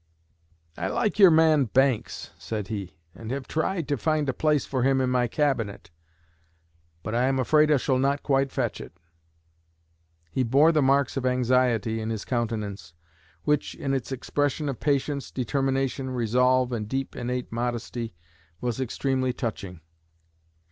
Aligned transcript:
'I 0.79 0.87
like 0.87 1.19
your 1.19 1.29
man 1.29 1.65
Banks,' 1.65 2.31
said 2.39 2.69
he, 2.69 2.95
'and 3.13 3.29
have 3.29 3.47
tried 3.47 3.87
to 3.87 3.99
find 3.99 4.27
a 4.27 4.33
place 4.33 4.65
for 4.65 4.81
him 4.81 4.99
in 4.99 5.11
my 5.11 5.27
Cabinet; 5.27 5.91
but 7.03 7.13
I 7.13 7.25
am 7.25 7.37
afraid 7.37 7.71
I 7.71 7.77
shall 7.77 7.99
not 7.99 8.23
quite 8.23 8.51
fetch 8.51 8.81
it.' 8.81 8.97
He 10.31 10.41
bore 10.41 10.71
the 10.71 10.81
marks 10.81 11.17
of 11.17 11.25
anxiety 11.27 12.01
in 12.01 12.09
his 12.09 12.25
countenance, 12.25 12.95
which, 13.43 13.75
in 13.75 13.93
its 13.93 14.11
expression 14.11 14.69
of 14.69 14.79
patience, 14.79 15.29
determination, 15.29 16.09
resolve, 16.09 16.71
and 16.71 16.87
deep 16.89 17.15
innate 17.15 17.51
modesty, 17.51 18.15
was 18.59 18.81
extremely 18.81 19.33
touching." 19.33 19.81